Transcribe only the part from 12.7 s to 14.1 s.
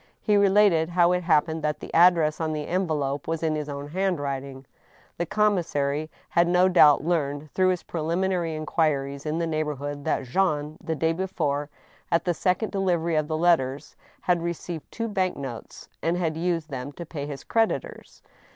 99 ond delivery of letters,